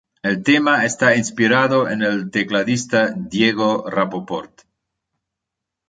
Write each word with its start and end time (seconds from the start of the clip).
El 0.23 0.41
tema 0.41 0.83
está 0.83 1.15
inspirado 1.15 1.87
en 1.87 2.01
el 2.01 2.31
tecladista 2.31 3.09
Diego 3.15 3.87
Rapoport. 3.87 4.61